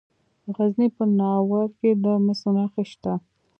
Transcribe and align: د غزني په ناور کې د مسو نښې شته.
د 0.43 0.45
غزني 0.55 0.87
په 0.97 1.03
ناور 1.17 1.65
کې 1.79 1.91
د 2.03 2.05
مسو 2.25 2.49
نښې 2.55 2.83
شته. 2.91 3.13